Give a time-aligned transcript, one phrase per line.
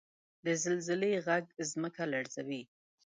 [0.45, 2.61] •د زلزلې ږغ ځمکه لړزوي.